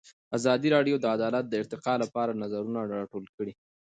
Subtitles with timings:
[0.37, 3.53] ازادي راډیو د عدالت د ارتقا لپاره نظرونه راټول کړي.